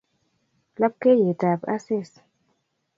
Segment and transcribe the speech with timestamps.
[0.79, 2.09] lapkeiyetap asis